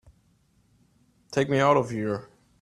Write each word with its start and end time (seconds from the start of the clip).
Take 1.31 1.47
me 1.47 1.59
out 1.59 1.77
of 1.77 1.91
here! 1.91 2.27